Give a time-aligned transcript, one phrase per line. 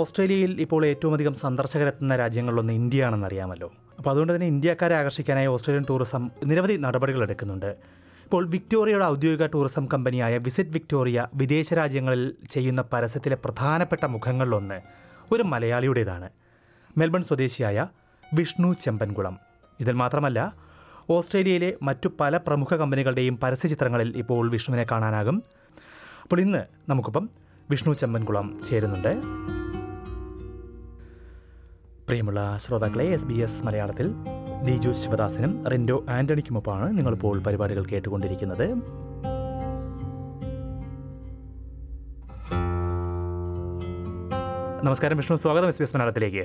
[0.00, 3.72] ഓസ്ട്രേലിയയിൽ ഇപ്പോൾ ഏറ്റവും അധികം സന്ദർശകരെത്തുന്ന രാജ്യങ്ങളിലൊന്ന് ഇന്ത്യയാണെന്ന് അറിയാമല്ലോ.
[3.98, 7.76] അപ്പോൾ അതുകൊണ്ട് തന്നെ ഇന്ത്യക്കാരെ ആകർഷിക്കാനായി ഓസ്ട്രേലിയൻ ടൂറിസം നിരവധി നടപടികൾ എടുക്കുന്നുണ്ട്.
[8.24, 14.80] ഇപ്പോൾ വിക്ടോറിയയുടെ ഔദ്യോഗിക ടൂറിസം കമ്പനിയായ വിസിറ്റ് വിക്ടോറിയ വിദേശ രാജ്യങ്ങളിൽ ചെയ്യുന്ന പരസ്യത്തിലെ പ്രധാനപ്പെട്ട മുഖങ്ങളിലൊന്ന്
[15.32, 16.30] ഒരു മലയാളിയുടേതാണ്.
[16.98, 17.86] മെൽബൺ സ്വദേശിയായ
[18.34, 19.38] വിഷ്ണു ചെമ്പൻകുളം.
[19.80, 20.54] ഇതിൽ മാത്രമല്ല
[21.10, 25.42] ഓസ്ട്രേലിയയിലെ മറ്റു പല പ്രമുഖ കമ്പനികളുടെയും പരസ്യ ചിത്രങ്ങളിൽ ഇപ്പോൾ വിഷ്ണുവിനെ കാണാനാകും.
[26.22, 27.30] അപ്പോൾ ഇന്ന് നമുക്കിപ്പം
[27.70, 29.12] വിഷ്ണു ചെമ്പൻകുളം ചേരുന്നുണ്ട്.
[32.08, 34.14] പ്രിയമുള്ള ശ്രോതാക്കളെ എസ് ബി എസ് മലയാളത്തിൽ
[34.64, 38.74] ദിജു ശിവദാസനും റിൻഡോ ആന്റണിക്കുമൊപ്പമാണ് നിങ്ങളിപ്പോൾ പരിപാടികൾ കേട്ടുകൊണ്ടിരിക്കുന്നത്.
[44.84, 46.44] നമസ്കാരം വിഷ്ണു സ്വാഗതം എസ് ബി എസ് മലയാളത്തിലേക്ക്.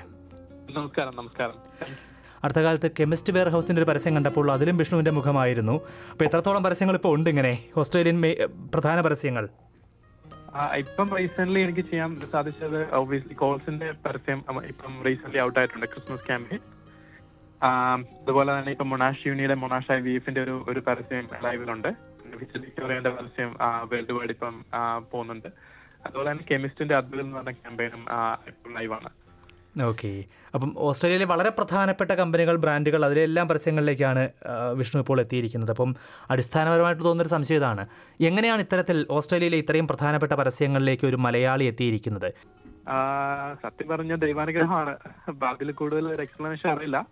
[0.71, 1.53] നമസ്കാരം നമസ്കാരം.
[2.43, 5.81] അടുത്ത കാലത്ത് കെമിസ്റ്റ് വെയർ ഹൗസിന്റെ ഒരു പരസ്യം കണ്ടപ്പോൾ അതിലും വിഷ്ണുവിന്റെ മുഖമായിരുന്നു.
[6.11, 7.63] അപ്പോൾ എത്രത്തോളം പരസ്യങ്ങൾ ഇപ്പോൾ ഉണ്ട് ഇങ്ങനെ?
[7.77, 8.21] ഓസ്ട്രേലിയൻ
[8.73, 9.49] പ്രധാന പരസ്യങ്ങൾ.
[10.77, 16.61] ഇപ്പം റീസെന്റ് എനിക്ക് ചെയ്യാൻ സാധിച്ചത് ഒബിയസ്ലി കോൾസിന്റെ പരസ്യം ഇപ്പം റീസെന്റ് ഔട്ട് ആയിട്ടുണ്ട് ക്രിസ്മസ് ക്യാമ്പയിൻ
[18.25, 21.88] അതുപോലെ തന്നെ ഇപ്പം മൊണാഷ് യൂണിയുടെ മൊണാഷ് ഐ വി ഒരു ഒരു പരസ്യം ലൈവിലുണ്ട്
[22.36, 23.56] വിക്ടോറിയന്റെ പരസ്യം
[23.91, 24.66] വേൾഡ് വൈഡ് ഇപ്പം
[25.11, 25.47] പോകുന്നുണ്ട്.
[26.06, 28.06] അതുപോലെ തന്നെ കെമിസ്റ്റിന്റെ അദ്ഭുതം എന്ന് പറഞ്ഞ ക്യാമ്പയിനും
[28.75, 29.28] ലൈവാണ്
[29.83, 30.23] ഓക്കെ.
[30.53, 34.30] അപ്പം ഓസ്ട്രേലിയയിലെ വളരെ പ്രധാനപ്പെട്ട കമ്പനികൾ ബ്രാൻഡുകൾ അതിലെല്ലാം പരസ്യങ്ങളിലേക്കാണ്
[34.73, 35.72] വിഷ്ണു ഇപ്പോൾ എത്തിയിരിക്കുന്നത്.
[35.72, 35.95] അപ്പം
[36.30, 37.88] അടിസ്ഥാനപരമായിട്ട് തോന്നുന്നൊരു സംശയം ഇതാണ്.
[38.22, 42.33] എങ്ങനെയാണ് ഇത്തരത്തിൽ ഓസ്ട്രേലിയയിലെ ഇത്രയും പ്രധാനപ്പെട്ട പരസ്യങ്ങളിലേക്ക് ഒരു മലയാളി എത്തിയിരിക്കുന്നത്?
[43.63, 44.97] സത്യം പറഞ്ഞ ദൈവാനുഗ്രഹമാണ്.
[45.44, 47.05] അതിൽ കൂടുതൽ ഒരു എക്സ്പ്ലനേഷൻ അറിയില്ല.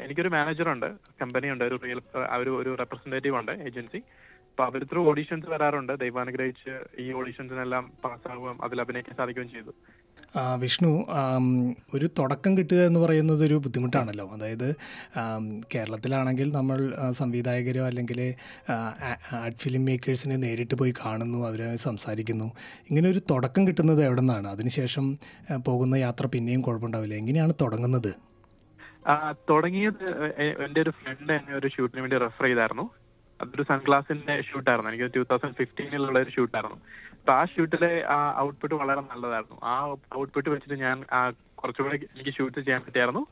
[0.00, 0.86] എനിക്കൊരു മാനേജറുണ്ട്
[1.22, 2.00] കമ്പനി ഉണ്ട് ഒരു റിയൽ
[2.36, 6.00] ഒരു ഒരു റെപ്രസെന്റേറ്റീവ് ഉണ്ട് ഏജൻസി അപ്പൊ അവർ ത്രൂ ഓഡീഷൻസ് വരാറുണ്ട്.
[6.00, 9.72] ദൈവാനുഗ്രഹിച്ച് ഈ ഓഡീഷൻസിനെല്ലാം പാസ്സാവുകയും അതിൽ അഭിനയിക്കാൻ സാധിക്കുകയും ചെയ്തു.
[10.62, 10.90] വിഷ്ണു
[11.94, 14.26] ഒരു തുടക്കം കിട്ടുക എന്ന് പറയുന്നത് ഒരു ബുദ്ധിമുട്ടാണല്ലോ.
[14.34, 14.68] അതായത്
[15.74, 16.78] കേരളത്തിലാണെങ്കിൽ നമ്മൾ
[17.10, 18.20] സംവിധായകരോ അല്ലെങ്കിൽ
[19.42, 22.48] ആർട്ട് ഫിലിം മേക്കേഴ്സിനെ നേരിട്ട് പോയി കാണുന്നു അവരെ സംസാരിക്കുന്നു.
[22.90, 25.06] ഇങ്ങനെ ഒരു തുടക്കം കിട്ടുന്നത് എവിടെ നിന്നാണ് അതിനുശേഷം
[25.68, 27.14] പോകുന്ന യാത്ര പിന്നെയും കുഴപ്പമുണ്ടാവില്ല?
[27.14, 28.12] എങ്ങനെയാണ് തുടങ്ങുന്നത്?
[29.50, 30.08] തുടങ്ങിയത്
[30.64, 32.84] എന്റെ ഒരു ഫ്രണ്ട് എന്നെ ഒരു ഷൂട്ടിന് വേണ്ടി റെഫർ ചെയ്തായിരുന്നു.
[33.40, 36.76] അതൊരു സൺഗ്ലാസിന്റെ ഷൂട്ടായിരുന്നു എനിക്ക് ടൂ തൗസൻഡ് ഫിഫ്റ്റീനിലുള്ള ഒരു ഷൂട്ടായിരുന്നു
[37.30, 39.58] ആ ഷൂട്ടിലെ ആ ഔട്ട്പുട്ട് വളരെ നല്ലതായിരുന്നു.
[39.72, 39.74] ആ
[40.20, 40.96] ഔട്ട്പുട്ട് വെച്ചിട്ട് ഞാൻ
[41.60, 43.22] കുറച്ചുകൂടെ എനിക്ക് ഷൂട്ട് ചെയ്യാൻ പറ്റിയായിരുന്നു.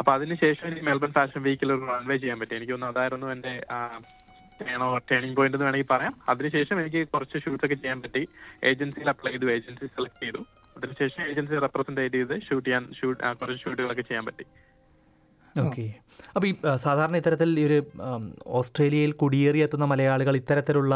[0.00, 2.54] അപ്പൊ അതിനുശേഷം എനിക്ക് മെൽബൺ ഫാഷൻ വീക്കിൽ ഒരു റൺവേ ചെയ്യാൻ പറ്റി.
[2.58, 3.52] എനിക്ക് തോന്നുന്നു അതായിരുന്നു എന്റെ
[5.10, 6.14] ടേണിംഗ് പോയിന്റ് എന്ന് വേണമെങ്കിൽ പറയാം.
[6.32, 8.22] അതിനുശേഷം എനിക്ക് കുറച്ച് ഷൂട്ട്സ് ഒക്കെ ചെയ്യാൻ പറ്റി.
[8.70, 10.40] ഏജൻസിയിൽ അപ്ലൈ ചെയ്തു ഏജൻസി സെലക്ട് ചെയ്തു.
[10.76, 14.46] അതിനുശേഷം ഏജൻസി റെപ്രസെന്റ് ചെയ്ത് ഷൂട്ട് ചെയ്യാൻ ഷൂട്ട് കുറച്ച് ഷൂട്ടുകളൊക്കെ ചെയ്യാൻ പറ്റി.
[15.66, 15.84] ഓക്കെ.
[16.34, 16.54] അപ്പോൾ ഈ
[16.84, 17.78] സാധാരണ ഇത്തരത്തിൽ ഈ ഒരു
[18.58, 20.94] ഓസ്ട്രേലിയയിൽ കുടിയേറിയെത്തുന്ന മലയാളികൾ ഇത്തരത്തിലുള്ള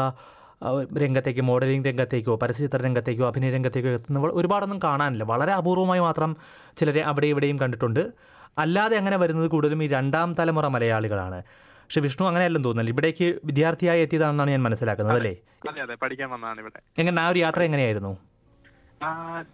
[0.97, 5.23] രംഗത്തേക്ക് മോഡലിംഗ് രംഗത്തേക്കോ പരസ്യചിത്ര രംഗത്തേക്കോ അഭിനയ രംഗത്തേക്കോ എത്തുന്നവർ ഒരുപാടൊന്നും കാണാനില്ല.
[5.23, 6.37] വളരെ അപൂർവമായി മാത്രം
[6.77, 8.11] ചിലരെ അവിടെ ഇവിടെയും കണ്ടിട്ടുണ്ട്.
[8.57, 11.43] അല്ലാതെ അങ്ങനെ വരുന്നത് കൂടുതലും ഈ രണ്ടാം തലമുറ മലയാളികളാണ്.
[11.69, 12.95] പക്ഷെ വിഷ്ണു അങ്ങനെയല്ലെന്ന് തോന്നുന്നില്ല.
[12.95, 15.35] ഇവിടേക്ക് വിദ്യാർത്ഥിയായി എത്തിയതാണെന്നാണ് ഞാൻ മനസ്സിലാക്കുന്നത് അല്ലേ?
[16.01, 16.79] പഠിക്കാൻ വന്നതാണ് ഇവിടെ.
[16.97, 18.17] എങ്ങനെ ആ ഒരു യാത്ര എങ്ങനെയായിരുന്നു?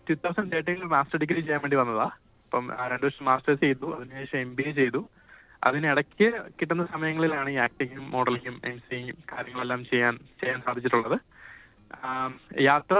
[0.10, 2.04] ടൂ തൗസൻഡ് തേർട്ടീനിൽ മാസ്റ്റർ ഡിഗ്രി ചെയ്യാൻ വേണ്ടി വന്നതാ.
[2.04, 3.96] അപ്പം രണ്ട് രണ്ടു വർഷം മാസ്റ്റേഴ്സ് ചെയ്തു.
[3.96, 5.02] അതിനുശേഷം എം ബി എ ചെയ്തു.
[5.68, 6.28] അതിനിടയ്ക്ക്
[6.58, 8.78] കിട്ടുന്ന സമയങ്ങളിലാണ് ഈ ആക്ടിങ്ങും മോഡലിങ്ങും എം
[9.32, 11.18] കാര്യങ്ങളെല്ലാം ചെയ്യാൻ ചെയ്യാൻ സാധിച്ചിട്ടുള്ളത്.
[12.70, 12.96] യാത്ര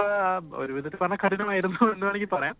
[0.62, 2.56] ഒരു വിധത്തിൽ പറഞ്ഞ കഠിനമായിരുന്നു എന്ന് വേണമെങ്കിൽ പറയാം.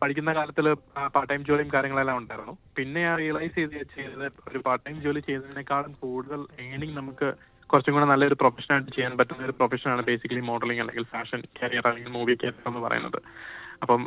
[0.00, 0.66] പഠിക്കുന്ന കാലത്തിൽ
[1.14, 2.54] പാർട്ട് ടൈം ജോലിയും കാര്യങ്ങളെല്ലാം ഉണ്ടായിരുന്നു.
[2.76, 7.28] പിന്നെ ഞാൻ റിയലൈസ് ചെയ്ത് ചെയ്തത് ഒരു പാർട്ട് ടൈം ജോലി ചെയ്തതിനേക്കാളും കൂടുതൽ ഏണിങ് നമുക്ക്
[7.70, 12.34] കുറച്ചും കൂടെ നല്ലൊരു പ്രൊഫഷനായിട്ട് ചെയ്യാൻ പറ്റുന്ന ഒരു പ്രൊഫഷനാണ് ബേസിക്കലി മോഡലിംഗ് അല്ലെങ്കിൽ ഫാഷൻ കരിയർ അല്ലെങ്കിൽ മൂവി
[12.34, 13.18] കരിയർ എന്ന് പറയുന്നത്.
[13.82, 14.02] അപ്പം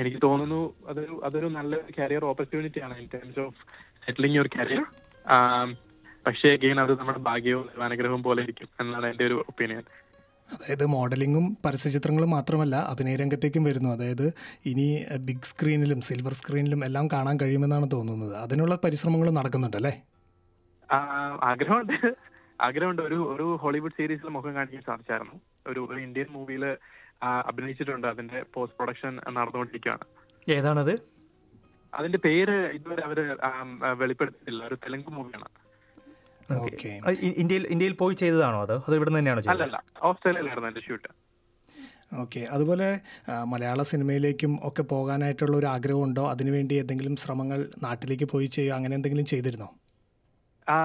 [0.00, 0.60] എനിക്ക് തോന്നുന്നു
[0.90, 3.60] അതൊരു അതൊരു നല്ല കരിയർ ഓപ്പർച്യൂണിറ്റി ആണ് in terms of
[4.04, 4.84] settling your career
[6.26, 9.82] പക്ഷേ അഗെയിൻ അത് നമ്മുടെ ഭാഗ്യവും അനുഗ്രഹവും പോലെ ഇരിക്കും എന്നാണ് എന്റെ ഒരു ഒപ്പീനിയൻ
[10.52, 13.90] അതായത് മോഡലിങ്ങും പരസ്യചിത്രങ്ങളും മാത്രമല്ല അഭിനയ രംഗത്തേക്കും വരുന്നു.
[13.90, 14.32] അതായത്
[14.66, 18.34] ഇനി ബിഗ് സ്ക്രീനിലും സിൽവർ സ്ക്രീനിലും എല്ലാം കാണാൻ കഴിയുമെന്നാണ് തോന്നുന്നത്.
[18.36, 20.02] അതിനുള്ള പരിശ്രമങ്ങൾ നടക്കുന്നുണ്ടല്ലേ
[21.42, 22.14] ആഗ്രഹമുണ്ട്.
[22.60, 23.02] ആഗ്രഹമുണ്ട്.
[23.02, 25.40] ഒരു ഒരു ഹോളിവുഡ് സീരീസിൽ മുഖം കാണിക്കാൻ സാധിച്ചായിരുന്നു.
[25.66, 26.76] ഒരു ഒരു ഇന്ത്യൻ മൂവിയിൽ
[27.22, 28.06] അഭിനയിച്ചിട്ടുണ്ട്.
[28.06, 30.04] അതിന്റെ പോസ്റ്റ് പ്രൊഡക്ഷൻ നടന്നുകൊണ്ടിരിക്കുകയാണ്.
[30.50, 31.11] ഏതാണത്?
[31.92, 33.18] അതിന്റെ പേര് ഇതുവരെ അവർ
[34.02, 35.48] വെളിപ്പെടുത്തിയില്ല ഒരു തെലുങ്ക് മൂവിയാണ്.
[36.62, 36.90] ഓക്കെ
[37.40, 38.74] ഇന്ത്യയിൽ ഇന്ത്യയിൽ പോയി ചെയ്തതാണോ അത്?
[38.86, 41.08] അത് ഇവിടെ നിന്ന് തന്നെയാണോ അല്ലല്ല ഓസ്ട്രേലിയയിലായിരുന്നു എന്റെ ഷൂട്ട്
[42.22, 42.86] ഓക്കെ അതുപോലെ
[43.52, 46.24] മലയാള സിനിമയിലേക്കും ഒക്കെ പോകാനായിട്ടുള്ള ഒരു ആഗ്രഹമുണ്ടോ?
[46.32, 49.68] അതിനുവേണ്ടി എന്തെങ്കിലും ശ്രമങ്ങൾ നാട്ടിലേക്ക് പോയി ചെയ്യുക അങ്ങനെ എന്തെങ്കിലും ചെയ്തിരുന്നോ?
[50.66, 50.76] ആ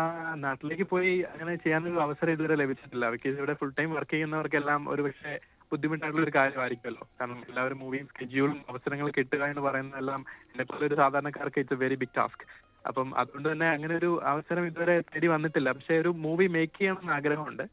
[0.45, 3.05] നാട്ടിലേക്ക് പോയി അങ്ങനെ ചെയ്യാനൊരു അവസരം ഇതുവരെ ലഭിച്ചിട്ടില്ല.
[3.41, 5.33] ഇവിടെ ഫുൾ ടൈം വർക്ക് ചെയ്യുന്നവർക്കെല്ലാം ഒരു പക്ഷേ
[5.71, 7.03] ബുദ്ധിമുട്ടായിട്ടുള്ള ഒരു കാര്യമായിരിക്കുമല്ലോ.
[7.19, 10.21] കാരണം എല്ലാവരും മൂവിയും സ്കെഡ്യൂളും അവസരങ്ങൾ കിട്ടുക എന്ന് പറയുന്നതെല്ലാം
[10.51, 12.45] എന്നെ പോലെ ഒരു സാധാരണക്കാർക്ക് it's a very big task
[12.89, 15.69] അപ്പം അതുകൊണ്ട് തന്നെ അങ്ങനെ ഒരു അവസരം ഇതുവരെ തേടി വന്നിട്ടില്ല.
[15.77, 17.65] പക്ഷെ ഒരു മൂവി മേക്ക് ചെയ്യണമെന്ന് ആഗ്രഹമുണ്ട്.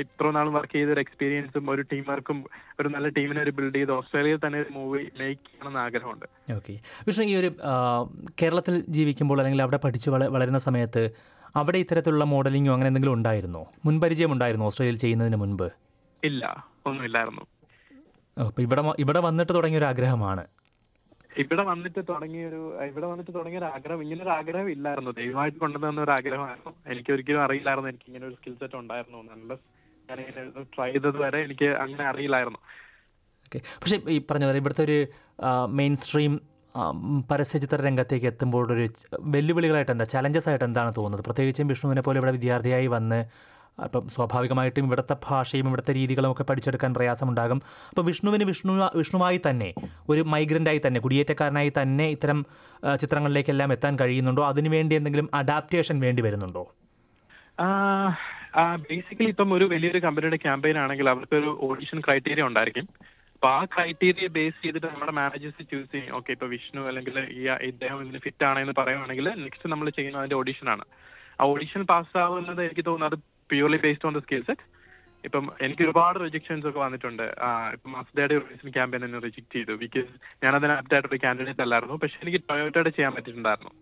[0.00, 2.38] ഇത്ര നാളും വർക്ക് ചെയ്ത ഒരു എക്സ്പീരിയൻസും ഒരു ടീം വർക്കും
[2.80, 6.26] ഒരു നല്ല ടീമിനെ ഒരു ബിൽഡ് ചെയ്ത് ഓസ്ട്രേലിയയിൽ തന്നെ ഒരു മൂവി മേക്ക് ചെയ്യണമെന്ന് ആഗ്രഹമുണ്ട്.
[6.56, 6.74] ഓക്കെ
[7.06, 7.50] വിഷ്ണു ഈ ഒരു
[8.42, 11.04] കേരളത്തിൽ ജീവിക്കുമ്പോൾ അല്ലെങ്കിൽ അവിടെ പഠിച്ച് വളരുന്ന സമയത്ത്
[11.58, 13.62] അവിടെ ഇത്തരത്തിലുള്ള മോഡലിങ്ങോ അങ്ങനെ എന്തെങ്കിലും ഉണ്ടായിരുന്നോ?
[13.86, 15.68] മുൻപരിചയം ഉണ്ടായിരുന്നു ഓസ്ട്രേലിയയിൽ ചെയ്യുന്നതിന് മുൻപ്?
[16.22, 16.44] ഇല്ല
[16.88, 17.44] ഒന്നുമില്ലായിരുന്നു.
[18.36, 20.44] ഇല്ലായിരുന്നു ഇവിടെ ഇവിടെ വന്നിട്ട് തുടങ്ങിയ ഒരു ആഗ്രഹമാണ്.
[21.42, 22.60] ഇവിടെ വന്നിട്ട് തുടങ്ങിയ ഒരു
[22.90, 25.10] ഇവിടെ വന്നിട്ട് തുടങ്ങിയ ഒരു ആഗ്രഹം ഇങ്ങനെ ഒരു ആഗ്രഹം ഇല്ലായിരുന്നു.
[25.20, 26.72] ദൈവമായിട്ട് കൊണ്ടുവന്ന ഒരു ആഗ്രഹമായിരുന്നു.
[26.92, 29.52] എനിക്ക് ഒരിക്കലും അറിയില്ലായിരുന്നു എനിക്ക് ഇങ്ങനെ ഒരു സ്കിൽ സെറ്റ് ഉണ്ടായിരുന്നു നല്ല
[30.08, 32.60] ഞാൻ ഇങ്ങനെ ട്രൈ ചെയ്തത് വരെ എനിക്ക് അങ്ങനെ അറിയില്ലായിരുന്നു.
[33.46, 34.98] ഓക്കെ പക്ഷേ ഈ പറഞ്ഞ പോലെ ഇവിടുത്തെ ഒരു
[35.80, 36.32] മെയിൻ സ്ട്രീം
[37.30, 38.88] പരസ്യചിത്ര രംഗത്തേക്ക് എത്തുമ്പോൾ ഒരു
[39.20, 40.04] വെല്ലുവിളികളായിട്ട് എന്താ?
[40.04, 41.24] ചലഞ്ചസ് ആയിട്ട് എന്താണ് തോന്നുന്നത്?
[41.26, 43.50] പ്രത്യേകിച്ചും വിഷ്ണുവിനെ പോലെ ഇവിടെ വിദ്യാർത്ഥിയായി വന്ന്
[43.84, 47.62] അപ്പം സ്വാഭാവികമായിട്ടും ഇവിടുത്തെ ഭാഷയും ഇവിടുത്തെ രീതികളും ഒക്കെ പഠിച്ചെടുക്കാൻ പ്രയാസമുണ്ടാകും.
[47.90, 49.74] അപ്പോൾ വിഷ്ണുവിന് വിഷ്ണു വിഷ്ണുവായി തന്നെ
[50.08, 52.46] ഒരു മൈഗ്രന്റായി തന്നെ കുടിയേറ്റക്കാരനായി തന്നെ ഇത്തരം
[53.00, 54.44] ചിത്രങ്ങളിലേക്കെല്ലാം എത്താൻ കഴിയുന്നുണ്ടോ?
[54.46, 56.64] അതിനുവേണ്ടി എന്തെങ്കിലും അഡാപ്റ്റേഷൻ വേണ്ടി വരുന്നുണ്ടോ?
[58.90, 62.88] ബേസിക്കലി ഇപ്പം ഒരു വലിയൊരു കമ്പനിയുടെ ക്യാമ്പയിൻ ആണെങ്കിൽ അവർക്ക് ഒരു ഓഡിഷൻ ക്രൈറ്റീരിയ ഉണ്ടായിരിക്കും.
[63.42, 66.10] അപ്പൊ ആ ക്രൈറ്റീരിയ ബേസ് ചെയ്തിട്ട് നമ്മുടെ മാനേജേഴ്സ് ചൂസ് ചെയ്യും.
[66.16, 70.68] ഓക്കെ ഇപ്പൊ വിഷ്ണു അല്ലെങ്കിൽ ഈ ഇദ്ദേഹം ഇതിന് ഫിറ്റ് ആണെന്ന് പറയുവാണെങ്കിൽ നെക്സ്റ്റ് നമ്മൾ ചെയ്യുന്ന അതിന്റെ ഓഡിഷൻ
[70.74, 70.84] ആണ്.
[71.40, 73.16] ആ ഓഡിഷൻ പാസ് ആവുന്നത് എനിക്ക് തോന്നുന്നത്
[73.52, 74.66] purely based on the skill set
[75.24, 77.24] ഇപ്പം എനിക്ക് ഒരുപാട് റിജക്ഷൻസ് ഒക്കെ വന്നിട്ടുണ്ട്.
[77.76, 79.72] ഇപ്പം മസ്ദയുടെ ഓഡിഷൻ ക്യാമ്പയിൻ എന്നെ റിജക്ട് ചെയ്തു.
[79.84, 80.12] ബിക്കോസ്
[80.44, 81.96] ഞാൻ അതിന് ആപ്റ്റായിട്ടൊരു കാൻഡിഡേറ്റ് അല്ലായിരുന്നു.
[82.04, 83.72] പക്ഷെ എനിക്ക് ടൊയോട്ടയുടെ ചെയ്യാൻ പറ്റിയിട്ടുണ്ടായിരുന്നു.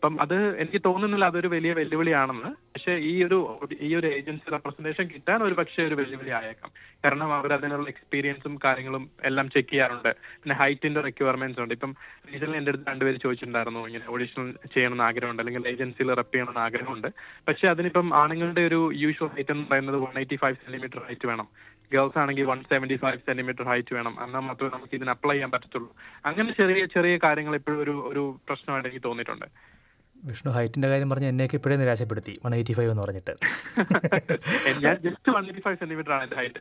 [0.00, 2.50] അപ്പം അത് എനിക്ക് തോന്നുന്നില്ല അതൊരു വലിയ വെല്ലുവിളിയാണെന്ന്.
[2.50, 6.70] പക്ഷേ ഈ ഒരു ഈ ഒരു ഏജൻസി റെപ്രസെന്റേഷൻ കിട്ടാൻ ഒരു പക്ഷേ ഒരു വെല്ലുവിളി ആയേക്കാം.
[7.04, 10.08] കാരണം അവർ അതിനുള്ള എക്സ്പീരിയൻസും കാര്യങ്ങളും എല്ലാം ചെക്ക് ചെയ്യാറുണ്ട്.
[10.12, 11.74] പിന്നെ ഹൈറ്റിന്റെ റിക്വയർമെന്റ്സ് ഉണ്ട്.
[11.74, 11.96] ഇപ്പം
[12.32, 17.08] റീസെന്റ് എന്റെ അടുത്ത് രണ്ടുപേര് ചോദിച്ചിട്ടുണ്ടായിരുന്നു ഇങ്ങനെ ഓഡിഷൻ ചെയ്യണമെന്ന് ആഗ്രഹമുണ്ട് അല്ലെങ്കിൽ ഏജൻസിയിൽ റെപ്പ് ചെയ്യണമെന്ന് ആഗ്രഹമുണ്ട്.
[17.48, 21.48] പക്ഷെ അതിനിപ്പം ആണുങ്ങളുടെ ഒരു യൂഷ്വൽ ഹൈറ്റ് എന്ന് പറയുന്നത് one eighty five centimetre height വേണം.
[21.92, 24.16] ഗേൾസ് ആണെങ്കിൽ one seventy five centimetre height വേണം.
[24.24, 25.96] എന്നാൽ മാത്രമേ നമുക്ക് ഇതിന് അപ്ലൈ ചെയ്യാൻ പറ്റത്തുള്ളൂ.
[26.26, 29.79] അങ്ങനെ ചെറിയ ചെറിയ കാര്യങ്ങൾ ഇപ്പോഴും ഒരു ഒരു പ്രശ്നമായിട്ട് എനിക്ക് തോന്നിയിട്ടുണ്ട്.
[30.24, 32.38] വിഷ്ണു ഹൈറ്റിന്റെ കാര്യം പറഞ്ഞ് എന്നെയൊക്കെ ഇപ്പോഴേ നിരാശപ്പെടുത്തി.
[32.46, 33.32] വൺ എയ്റ്റി ഫൈവ് എന്ന് പറഞ്ഞിട്ട്.
[34.84, 36.60] ഞാൻ ജസ്റ്റ് വൺ എയ്റ്റി ആണ് എന്റെ ഹൈറ്റ്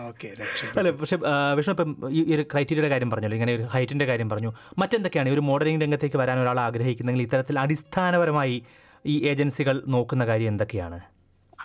[0.00, 1.18] ഓക്കെ രക്ഷ അല്ല പക്ഷെ
[1.54, 4.52] വിഷ്ണു ഇപ്പം ഈ ഈ ഒരു ക്രൈറ്റീരിയയുടെ കാര്യം പറഞ്ഞല്ലോ ഇങ്ങനെ ഒരു ഹൈറ്റിന്റെ കാര്യം പറഞ്ഞു.
[4.78, 8.62] മറ്റെന്തൊക്കെയാണ് ഒരു മോഡലിംഗ് രംഗത്തേക്ക് വരാൻ ഒരാൾ ആഗ്രഹിക്കുന്നെങ്കിൽ ഇത്തരത്തിൽ അടിസ്ഥാനപരമായി
[9.06, 11.00] ഈ ഏജൻസികൾ നോക്കുന്ന കാര്യം എന്തൊക്കെയാണ്?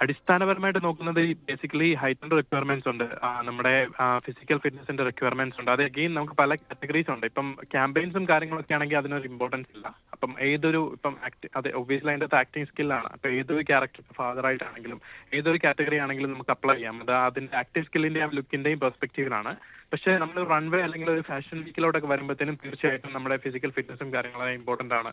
[0.01, 3.03] അടിസ്ഥാനപരമായിട്ട് നോക്കുന്നത് ബേസിക്കലി ഹൈറ്റിന്റെ റിക്വയർമെന്റ്സ് ഉണ്ട്.
[3.43, 5.71] നമ്മുടെ ഫിസിക്കൽ ഫിറ്റ്നസിന്റെ റിക്വയർമെന്റ്സ് ഉണ്ട്.
[5.71, 7.25] അത് അഗെയിൻ നമുക്ക് പല കാറ്റഗറീസ് ഉണ്ട്.
[7.25, 9.87] ഇപ്പം ക്യാമ്പയിൻസും കാര്യങ്ങളൊക്കെ ആണെങ്കിൽ അതിനൊരു ഇമ്പോർട്ടൻസ് ഇല്ല.
[10.21, 15.01] അപ്പം ഏതൊരു ഇപ്പം ആക്ടി അത് ഒബ്വിയസ്ലി അതിന്റെ ആക്ടിങ് സ്കില്ലാണ് അപ്പൊ ഏതൊരു ക്യാരക്ടർ ഫാദർ ആയിട്ടാണെങ്കിലും
[15.33, 17.01] ഏതൊരു കാറ്റഗറി ആണെങ്കിലും നമുക്ക് അപ്ലൈ ചെയ്യാം.
[17.01, 19.55] അത് അതിന്റെ ആക്ടിങ് സ്കില്ലിന്റെയും ലുക്കിന്റെയും പെർസ്പെക്റ്റീവിലാണ്
[19.93, 25.11] പക്ഷേ നമ്മൾ റൺവേ അല്ലെങ്കിൽ ഒരു ഫാഷൻ വീക്കിലോട്ടൊക്കെ വരുമ്പോഴത്തേനും തീർച്ചയായിട്ടും നമ്മുടെ ഫിസിക്കൽ ഫിറ്റ്നസും കാര്യങ്ങളും ഇമ്പോർട്ടന്റ് ആണ്.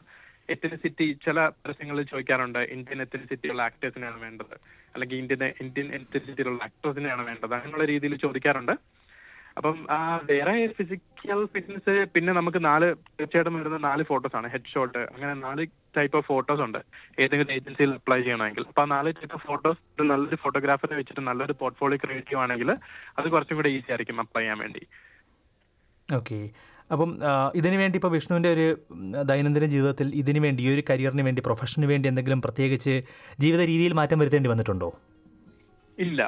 [0.51, 2.59] എത്തനിസിറ്റി ചില പരസ്യങ്ങളിൽ ചോദിക്കാറുണ്ട്.
[2.59, 4.55] ഇന്ത്യൻ എത്തനിസിറ്റി ഉള്ള ആക്ടേഴ്സിനെയാണ് വേണ്ടത്.
[4.95, 7.55] അല്ലെങ്കിൽ ഇന്ത്യൻ ഇന്ത്യൻ എത്തനിസിറ്റിയിലുള്ള ആക്ടേഴ്സിനെയാണ് വേണ്ടത്.
[7.55, 8.73] അങ്ങനെയുള്ള രീതിയിൽ ചോദിക്കാറുണ്ട്.
[9.59, 12.89] അപ്പം ആ, വേറെ ഫിസിക്കൽ ഫിറ്റ്നസ് പിന്നെ നമുക്ക് നാല്
[13.19, 14.49] തീർച്ചയായിട്ടും വരുന്ന നാല് ഫോട്ടോസ് ആണ്.
[14.49, 15.67] ഹെഡ് ഷോട്ട് അങ്ങനെ നാല്
[15.97, 16.79] ടൈപ്പ് ഓഫ് ഫോട്ടോസ് ഉണ്ട്.
[17.21, 18.65] ഏതെങ്കിലും ഏജൻസിയിൽ അപ്ലൈ ചെയ്യണമെങ്കിൽ.
[18.69, 22.71] അപ്പൊ ആ നാല് ടൈപ്പ് ഓഫ് ഫോട്ടോസ് നല്ലൊരു ഫോട്ടോഗ്രാഫറെ വെച്ചിട്ട് നല്ലൊരു പോർട്ട്ഫോളിയോ ക്രിയേറ്റ് ചെയ്യുവാണെങ്കിൽ
[23.19, 24.83] അത് കുറച്ചും കൂടെ ഈസി ആയിരിക്കും അപ്ലൈ ചെയ്യാൻ വേണ്ടി.
[26.09, 26.39] ഓക്കെ
[26.93, 27.11] അപ്പം
[27.55, 28.67] ഇതിനു വേണ്ടി ഇപ്പോൾ വിഷ്ണുവിന്റെ ഒരു
[29.23, 32.95] ദൈനംദിന ജീവിതത്തിൽ ഇതിനു വേണ്ടി ഈ ഒരു കരിയറിന് വേണ്ടി പ്രൊഫഷന് വേണ്ടി എന്തെങ്കിലും പ്രത്യേകിച്ച്
[33.39, 34.89] ജീവിത രീതിയിൽ മാറ്റം വരുത്തേണ്ടി വന്നിട്ടുണ്ടോ?
[35.99, 36.23] ഇല്ല.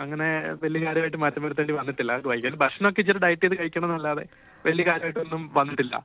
[0.00, 2.20] അങ്ങനെ വലിയ കാര്യമായിട്ട് മാറ്റം വരുത്തേണ്ടി വന്നിട്ടില്ല.
[2.26, 4.24] വൈകാൻ ഭക്ഷണമൊക്കെ ഇച്ചിരി ഡയറ്റ് ചെയ്ത് കഴിക്കണം എന്നല്ലാതെ
[4.66, 6.04] വലിയ കാര്യമായിട്ടൊന്നും വന്നിട്ടില്ല.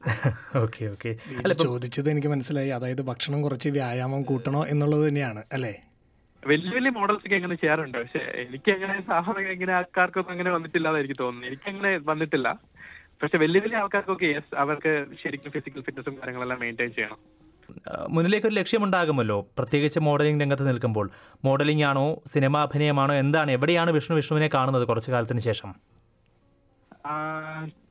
[0.56, 1.10] Okay okay.
[1.38, 2.70] അല്ല ചോദിച്ചത് എനിക്ക് മനസ്സിലായി.
[2.70, 5.76] അതായത് ഭക്ഷണം കുറച്ച് വ്യായാമം കൂട്ടണോ എന്നുള്ളത് തന്നെയാണ് അല്ലേ?
[6.48, 7.98] വലിയ വലിയ മോഡൽസ് ഒക്കെ എങ്ങനെ ചെയ്യാറുണ്ട്.
[7.98, 11.48] പക്ഷെ എനിക്ക് അങ്ങനെ സാധാരണ എങ്ങനെ ആൾക്കാർക്കൊന്നും അങ്ങനെ വന്നിട്ടില്ലാതെ എനിക്ക് തോന്നുന്നു.
[11.48, 12.60] എനിക്ക് അങ്ങനെ വന്നിട്ടില്ല.
[13.24, 17.37] പക്ഷെ വലിയ വലിയ ആൾക്കാർക്കൊക്കെ യെസ് അവർക്ക് ശരിക്കും ഫിസിക്കൽ ഫിറ്റ്നസും കാര്യങ്ങളെല്ലാം മെയിന്റെയിൻ ചെയ്യണം.
[18.10, 19.48] മുന്നിലേക്കൊരു ലക്ഷ്യമുണ്ടാകുമല്ലോ.
[19.58, 21.10] പ്രത്യേകിച്ച് മോഡലിംഗ് രംഗത്ത് നിൽക്കുമ്പോൾ.
[21.46, 23.52] മോഡലിംഗ് ആണോ സിനിമ അഭിനയമാണോ എന്താണ്?
[23.52, 25.76] എവിടെയാണ് വിഷ്ണു വിഷ്ണുവിനെ കാണുന്നത് കുറച്ചു കാലത്തിന് ശേഷം?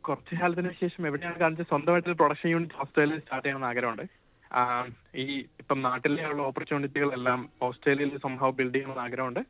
[0.09, 4.03] കുറച്ചു കാലത്തിന് ശേഷം എവിടെയാണ് കാണിച്ചത് സ്വന്തമായിട്ട് പ്രൊഡക്ഷൻ യൂണിറ്റ് ഓസ്ട്രേലിയയിൽ സ്റ്റാർട്ട് ചെയ്യണം ആഗ്രഹമുണ്ട്.
[5.17, 9.41] ഈ ഇപ്പം നാട്ടിലുള്ള ഓപ്പർച്യൂണിറ്റികളെല്ലാം ഓസ്ട്രേലിയയിൽ സംഭവം ബിൽഡ് ചെയ്യണമെന്ന് ആഗ്രഹമുണ്ട്.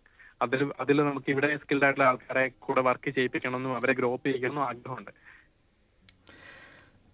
[0.43, 5.11] അതിൽ അതിൽ നമുക്ക് ഇവിടെ സ്കിൽഡ് ആയിട്ടുള്ള ആൾക്കാരെ കൂടെ വർക്ക് ചെയ്യിപ്പിക്കണമെന്നും അവരെ ഗ്രോ ചെയ്യിക്കണമെന്നും ആഗ്രഹമുണ്ട്.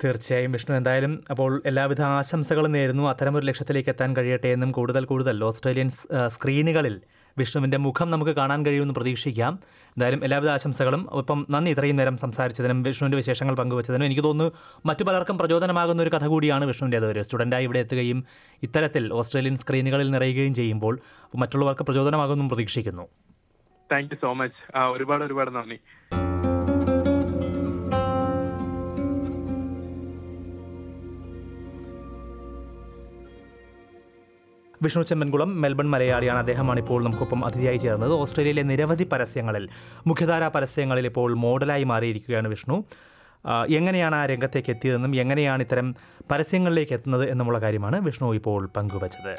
[0.04, 0.76] തീർച്ചയായും വിഷ്ണു.
[0.76, 3.08] എന്തായാലും അപ്പോൾ എല്ലാവിധ ആശംസകളും നേരുന്നു.
[3.08, 5.88] അത്തരമൊരു ലക്ഷ്യത്തിലേക്ക് എത്താൻ കഴിയട്ടെ എന്നും കൂടുതൽ കൂടുതൽ ഓസ്ട്രേലിയൻ
[6.26, 7.00] സ്ക്രീനുകളിൽ
[7.38, 9.52] വിഷ്ണുവിന്റെ മുഖം നമുക്ക് കാണാൻ കഴിയുമെന്ന് പ്രതീക്ഷിക്കാം.
[9.88, 11.08] എന്തായാലും എല്ലാവിധ ആശംസകളും.
[11.10, 11.70] ഒപ്പം നന്ദി.
[11.70, 14.52] ഇത്രയും നേരം സംസാരിച്ചതിനും വിഷ്ണുവിന്റെ വിശേഷങ്ങൾ പങ്കുവച്ചതിനും എനിക്ക് തോന്നുന്നു
[14.86, 18.24] മറ്റു പലർക്കും പ്രചോദനമാകുന്ന ഒരു കഥ കൂടിയാണ് വിഷ്ണുവിന്റേത് ഒരു സ്റ്റുഡന്റായി ഇവിടെ എത്തുകയും
[18.62, 21.00] ഇത്തരത്തിൽ ഓസ്ട്രേലിയൻ സ്ക്രീനുകളിൽ നിറയുകയും ചെയ്യുമ്പോൾ
[21.36, 23.08] മറ്റുള്ളവർക്ക് പ്രചോദനമാകുമെന്നും പ്രതീക്ഷിക്കുന്നു.
[23.92, 25.78] താങ്ക് യു സോ മച്ച് ഒരുപാട് ഒരുപാട് നന്ദി.
[34.84, 38.12] വിഷ്ണു ചെമ്മൻകുളം മെൽബൺ മലയാളിയാണ് അദ്ദേഹമാണ് ഇപ്പോൾ നമുക്കൊപ്പം അതിഥിയായി ചേർന്നത്.
[38.22, 39.66] ഓസ്ട്രേലിയയിലെ നിരവധി പരസ്യങ്ങളിൽ
[40.06, 42.78] മുഖ്യധാരാ പരസ്യങ്ങളിൽ ഇപ്പോൾ മോഡലായി മാറിയിരിക്കുകയാണ് വിഷ്ണു.
[43.78, 45.88] എങ്ങനെയാണ് ആ രംഗത്തേക്ക് എത്തിയതെന്നും എങ്ങനെയാണ് ഇത്തരം
[46.30, 49.34] പരസ്യങ്ങളിലേക്ക് എത്തുന്നത് എന്നുമുള്ള കാര്യമാണ് വിഷ്ണു ഇപ്പോൾ പങ്കുവച്ചത്.